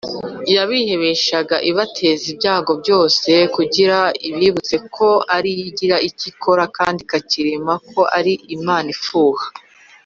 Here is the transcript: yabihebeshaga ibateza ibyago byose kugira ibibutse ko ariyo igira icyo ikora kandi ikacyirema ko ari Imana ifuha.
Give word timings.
yabihebeshaga 0.55 1.55
ibateza 1.69 2.25
ibyago 2.33 2.71
byose 2.81 3.31
kugira 3.55 3.97
ibibutse 4.29 4.75
ko 4.95 5.09
ariyo 5.35 5.63
igira 5.69 5.95
icyo 6.07 6.25
ikora 6.31 6.63
kandi 6.77 6.99
ikacyirema 7.05 7.73
ko 7.91 8.01
ari 8.17 8.33
Imana 8.57 8.87
ifuha. 8.97 9.45